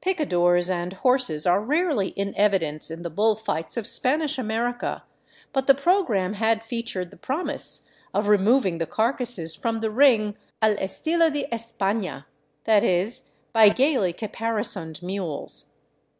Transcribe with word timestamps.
Pica 0.00 0.24
dores 0.24 0.70
and 0.70 0.92
horses 0.92 1.44
are 1.44 1.60
rarely 1.60 2.10
in 2.10 2.36
evidence 2.36 2.88
in 2.88 3.02
the 3.02 3.10
bull 3.10 3.34
fights 3.34 3.76
of 3.76 3.84
Spanish 3.84 4.38
America, 4.38 5.02
but 5.52 5.66
the 5.66 5.74
program 5.74 6.34
had 6.34 6.62
featured 6.64 7.10
the 7.10 7.16
promise 7.16 7.88
of 8.14 8.28
removing 8.28 8.78
the 8.78 8.86
carcasses 8.86 9.56
from 9.56 9.80
the 9.80 9.90
ring" 9.90 10.36
al 10.62 10.76
estilo 10.76 11.32
de 11.32 11.48
Espafia," 11.52 12.26
that 12.62 12.84
is, 12.84 13.30
by 13.52 13.68
gaily 13.68 14.12
capari 14.12 14.64
soned 14.64 15.02
mules. 15.02 15.72